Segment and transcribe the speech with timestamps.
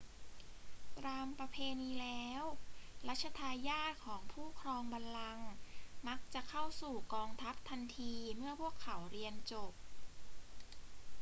[1.05, 2.43] ตามประเพณีแล้ว
[3.07, 5.49] รัชทายาทของผู้ครองบัลลังก์
[6.07, 9.73] มักจะเข้าสู่กองทัพทันทีเมื่อพวกเขาเรียนจบ